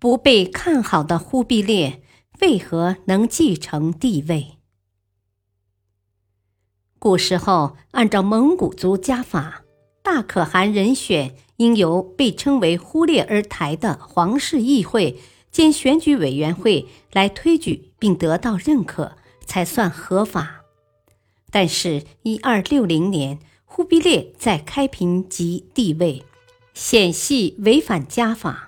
[0.00, 2.02] 不被看好的忽必烈
[2.40, 4.58] 为何能继承帝位？
[7.00, 9.64] 古时候，按照蒙古族家法，
[10.02, 15.18] 大可汗人选应由被称为忽烈而台的皇室议会
[15.50, 20.64] 兼选举委员会来推举并得到认可，才算合法。
[21.50, 26.24] 但是，一二六零年，忽必烈在开平即帝位，
[26.72, 28.67] 显系违反家法。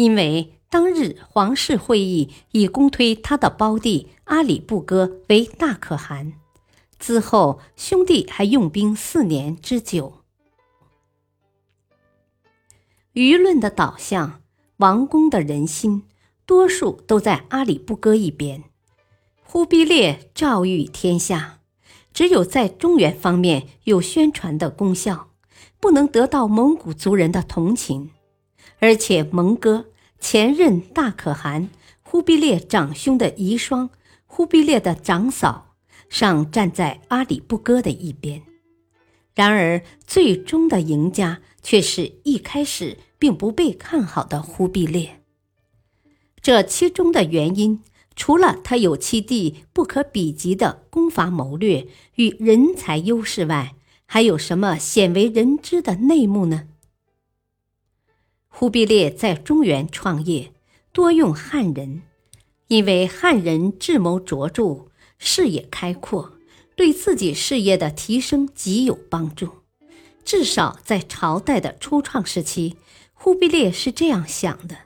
[0.00, 6.32] 因为当日皇室会议已公推他的胞弟阿里不哥为大可汗，
[6.98, 10.14] 之后兄弟还用兵四年之久。
[13.12, 14.40] 舆论的导向，
[14.78, 16.04] 王宫的人心，
[16.46, 18.64] 多数都在阿里不哥一边。
[19.42, 21.58] 忽必烈诏谕天下，
[22.14, 25.28] 只有在中原方面有宣传的功效，
[25.78, 28.12] 不能得到蒙古族人的同情。
[28.80, 29.86] 而且，蒙哥
[30.18, 31.68] 前任大可汗
[32.02, 33.90] 忽必烈长兄的遗孀
[34.26, 35.76] 忽必烈的长嫂
[36.08, 38.42] 尚站在阿里不哥的一边，
[39.34, 45.20] 然而最终的赢家却是一开始并不被看好的忽必烈。
[46.40, 47.82] 这其中的原因，
[48.16, 53.74] 除了他有其弟不可比及的攻伐谋略与人才优势外，
[54.06, 56.68] 还有什么鲜为人知的内幕呢？
[58.52, 60.52] 忽必烈在中原创业，
[60.92, 62.02] 多用汉人，
[62.66, 64.88] 因为汉人智谋卓著，
[65.18, 66.32] 视野开阔，
[66.76, 69.48] 对自己事业的提升极有帮助。
[70.24, 72.76] 至少在朝代的初创时期，
[73.14, 74.76] 忽必烈是这样想的。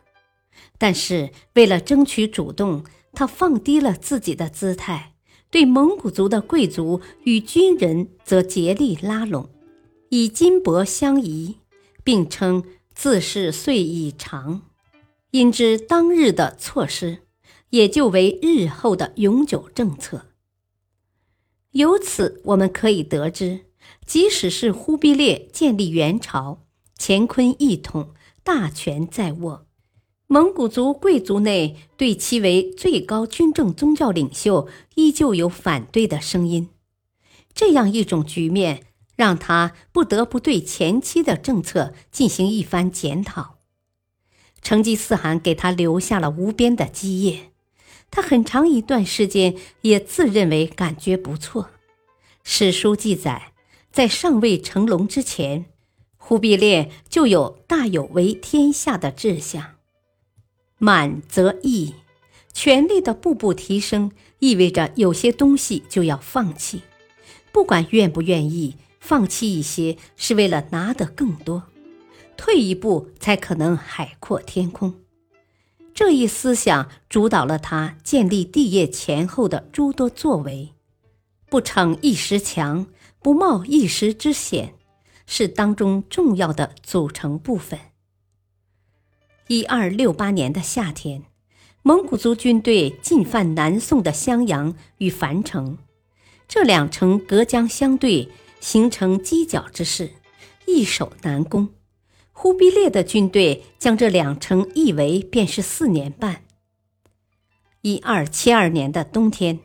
[0.79, 5.15] 但是为了争取主动，他放低了自己的姿态，
[5.51, 9.49] 对蒙古族的贵族与军人则竭力拉拢，
[10.11, 11.57] 以金帛相宜，
[12.05, 12.63] 并称。
[12.95, 14.63] 自是岁已长，
[15.33, 17.19] 因知当日的措施，
[17.71, 20.27] 也就为日后的永久政策。
[21.73, 23.67] 由此我们可以得知，
[24.07, 26.61] 即使是忽必烈建立元朝，
[26.97, 29.67] 乾坤一统，大权在握，
[30.29, 36.71] 蒙古族贵族内对其为最高军政宗教领袖，依旧有反对的声音。
[37.53, 38.87] 这样一种局面。
[39.17, 43.59] 让他不得不对前期的政策进行一番检讨。
[44.63, 47.51] 成吉思汗给他留下了无边的基业，
[48.11, 51.71] 他很长一段时间也自认为感觉不错。
[52.43, 53.53] 史书记载，
[53.93, 55.67] 在尚未成龙之前，
[56.17, 59.75] 忽必烈就有大有为天下的志向。
[60.79, 61.95] 满则溢，
[62.53, 66.83] 权力的步步提升，意味着有些东西就要放弃，
[67.53, 68.77] 不管愿不愿意。
[69.07, 71.65] 放弃一些是为了拿得更多，
[72.39, 74.95] 退一步才可能海阔天空。
[75.93, 80.73] 这一思想主导了他建立帝业前后的诸多作为，
[81.51, 82.87] 不逞一时强，
[83.21, 84.73] 不冒一时之险，
[85.27, 87.79] 是当中重要的组成部分。
[89.49, 91.25] 一二六八年的夏天，
[91.83, 95.77] 蒙古族军队进犯南宋的襄阳与樊城，
[96.49, 98.31] 这两城隔江相对。
[98.65, 100.15] 形成犄角之势，
[100.65, 101.69] 易守难攻。
[102.33, 106.45] 忽必烈的军队将这两城一围，便是四年半。
[107.83, 109.61] 一二七二年的冬天，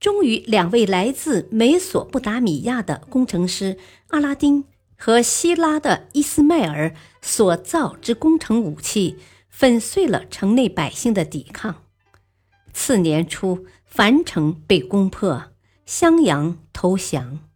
[0.00, 3.78] 终于两位来自美索不达米亚的工程师
[4.08, 4.64] 阿拉丁
[4.98, 9.16] 和希拉的伊斯迈尔所造之工程武器，
[9.48, 11.84] 粉碎了城内百姓的抵抗。
[12.72, 15.52] 次年初，樊城被攻破，
[15.86, 17.49] 襄阳投降。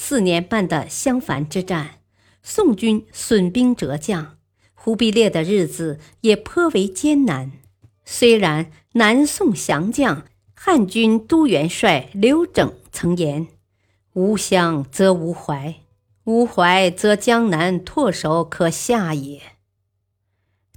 [0.00, 1.98] 四年半的襄樊之战，
[2.40, 4.38] 宋军损兵折将，
[4.72, 7.50] 忽必烈的日子也颇为艰难。
[8.04, 10.24] 虽然南宋降将
[10.54, 13.48] 汉军都元帅刘整曾言
[14.14, 15.80] ：“无襄则无淮，
[16.24, 19.42] 无淮则江南唾手可下也。”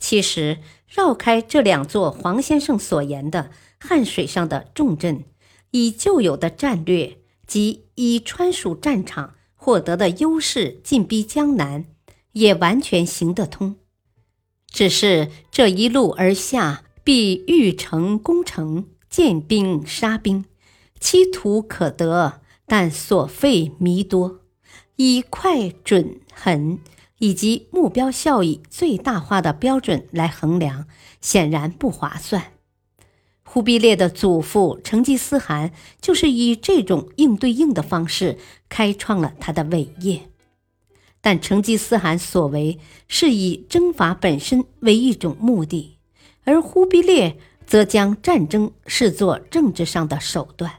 [0.01, 0.57] 其实，
[0.88, 5.24] 绕开这两座黄先生所言的汉水上的重镇，
[5.69, 7.19] 以旧有的战略。
[7.51, 11.83] 即以川蜀战场获得的优势进逼江南，
[12.31, 13.75] 也完全行得通。
[14.69, 20.45] 只是这一路而下，必欲成攻城，见兵杀兵，
[20.98, 24.39] 期图可得，但所费弥多。
[24.95, 26.80] 以快、准、狠
[27.18, 30.88] 以及目标效益最大化的标准来衡量，
[31.19, 32.53] 显然不划算。
[33.53, 38.38] 忽必烈的祖父成吉思汗就是以这种应对应的方式
[38.69, 40.30] 开创了他的伟业。
[41.19, 45.98] 但成吉思汗所为是以征伐本身为一种目的，
[46.45, 47.38] 而忽必烈
[47.68, 50.75] 则将战争视作政治上的手段。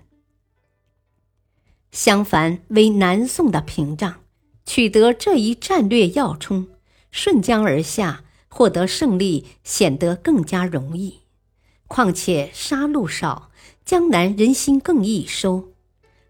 [1.90, 4.20] 相反，为南宋的屏障，
[4.64, 6.68] 取得这一战略要冲，
[7.10, 11.21] 顺江而下获得胜利显得更加容易。
[11.92, 13.50] 况且杀戮少，
[13.84, 15.74] 江南人心更易收，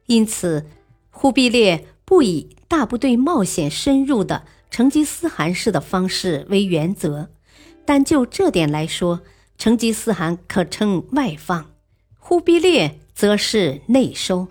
[0.06, 0.67] 因此
[1.09, 2.56] 忽必烈不以。
[2.67, 7.29] 大部队冒险深入的成吉思汗式的方式为原则，
[7.85, 9.20] 但就这点来说，
[9.56, 11.70] 成吉思汗可称外放，
[12.19, 14.49] 忽必烈则是内收。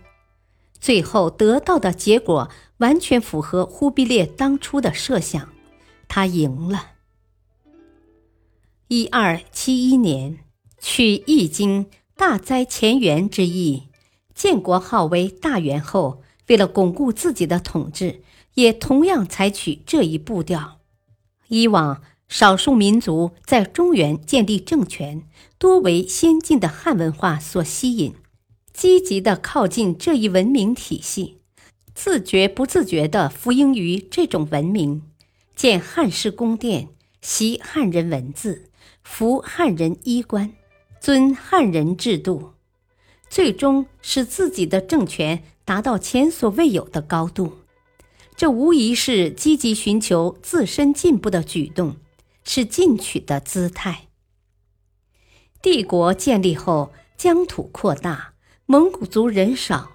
[0.80, 5.50] 最后得到的结果完全符合忽必烈当初的设想，
[6.08, 6.92] 他赢了。
[8.88, 10.40] 一二七一年，
[10.84, 11.86] 取《易经》
[12.16, 13.84] 大灾乾元之意，
[14.34, 16.24] 建国号为大元后。
[16.48, 18.24] 为了巩固自己的统治，
[18.56, 20.80] 也同样采取这一步调。
[21.48, 25.24] 以往少数民族在中原建立政权，
[25.58, 28.16] 多为先进的汉文化所吸引，
[28.74, 31.38] 积极的靠近这一文明体系，
[31.94, 35.04] 自觉不自觉地服膺于这种文明，
[35.56, 36.90] 建汉式宫殿，
[37.22, 38.70] 习汉人文字，
[39.04, 40.52] 服汉人衣冠，
[41.02, 42.54] 遵汉人制度，
[43.30, 45.44] 最终使自己的政权。
[45.64, 47.60] 达到前所未有的高度，
[48.36, 51.96] 这无疑是积极寻求自身进步的举动，
[52.44, 54.08] 是进取的姿态。
[55.62, 58.34] 帝国建立后，疆土扩大，
[58.66, 59.92] 蒙古族人少，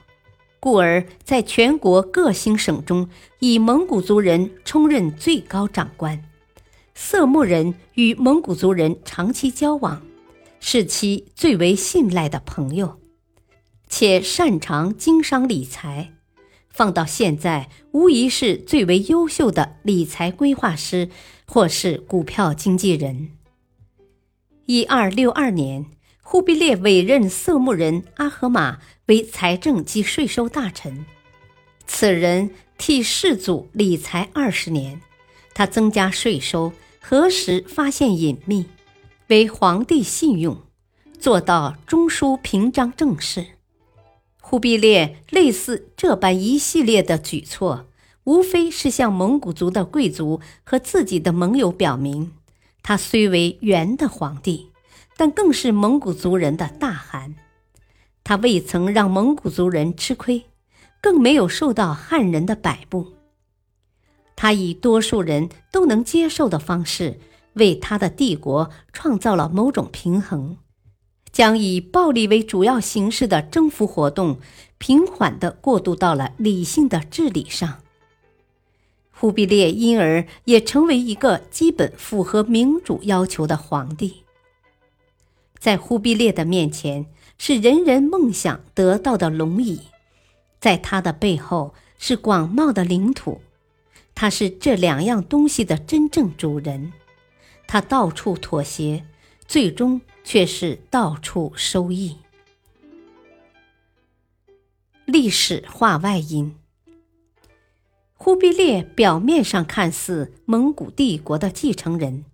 [0.61, 3.11] 故而在全国各行省中，
[3.41, 6.25] 以蒙古族人充任最高长官。
[6.95, 10.01] 色目人与蒙古族人长期交往，
[10.69, 12.99] 是其最为信赖的朋友。
[13.89, 16.13] 且擅长经商理财，
[16.69, 21.09] 放到现在，无疑是最为优秀的理财规划师，
[21.47, 23.31] 或是股票经纪人。
[24.65, 25.87] 一二六二年，
[26.21, 31.07] 忽必烈委任色目人阿合马为财政及税收大臣，
[31.87, 35.01] 此人替世祖理财二十年，
[35.55, 38.67] 他增加税收，何时发现隐秘，
[39.29, 40.63] 为皇帝信用，
[41.19, 43.45] 做到中书平章政事。
[44.41, 47.89] 忽必烈类似这般一系列的举措，
[48.23, 52.35] 无非是向蒙古族的贵族和自己的盟友表明，
[52.85, 54.71] 他虽为元的皇帝，
[55.17, 57.35] 但更是蒙古族人的大汗。
[58.23, 60.45] 他未曾让蒙古族人吃亏，
[61.01, 63.15] 更没有受到汉人的摆布。
[64.37, 67.19] 他以多数人都能接受的方式，
[67.57, 70.57] 为他的帝国创造了某种平衡。
[71.33, 74.39] 将以暴力为主要形式的征服活动，
[74.79, 77.83] 平缓地过渡到了理性的治理上。
[79.13, 84.23] 忽必烈因而也成为一个基本符合民主要求的皇帝。
[85.59, 89.79] 在忽必烈的面前，是人人梦想得到的龙椅；
[90.59, 93.41] 在他的背后，是广袤的领土。
[94.15, 96.93] 他是这两样东西的真正主人。
[97.67, 99.05] 他到处妥协，
[99.47, 100.01] 最终。
[100.29, 102.17] 却是到处收益。
[105.05, 106.57] 历史话外音：
[108.17, 112.25] 忽必烈表面上看似蒙古帝国的继承人，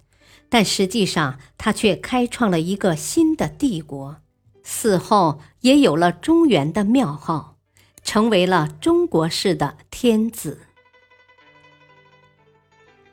[0.49, 4.17] 但实际上他却开创了一个新的帝国，
[4.62, 7.59] 死后也有了中原的庙号，
[8.03, 10.61] 成为了中国式的天子。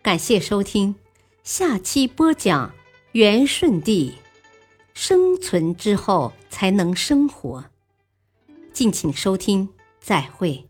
[0.01, 0.95] 感谢收听，
[1.43, 2.73] 下期播讲
[3.13, 4.15] 元顺帝。
[4.93, 7.65] 生存之后才能生活。
[8.73, 9.69] 敬请收听，
[9.99, 10.68] 再会。